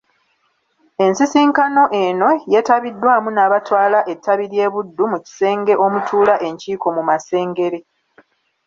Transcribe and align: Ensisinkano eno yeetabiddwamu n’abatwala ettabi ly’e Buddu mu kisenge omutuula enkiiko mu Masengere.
Ensisinkano 1.05 1.83
eno 2.03 2.29
yeetabiddwamu 2.51 3.29
n’abatwala 3.33 3.99
ettabi 4.13 4.45
ly’e 4.51 4.67
Buddu 4.73 5.03
mu 5.11 5.17
kisenge 5.25 5.73
omutuula 5.85 6.33
enkiiko 6.47 6.87
mu 6.95 7.03
Masengere. 7.09 7.79